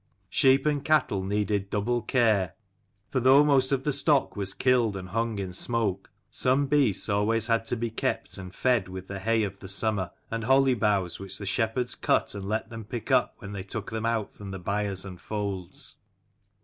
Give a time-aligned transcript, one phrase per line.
[0.29, 2.55] Sheep and cattle needed double care;
[3.11, 7.45] for though most of the stock was killed and hung in smoke, some beasts always
[7.45, 11.19] had to be kept, and fed with the hay of the summer, and holly boughs,
[11.19, 14.49] which the shepherds cut and let them pick up when they took them out from
[14.49, 15.97] the byres and folds.